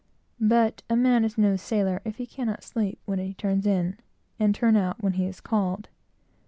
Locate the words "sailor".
1.55-2.01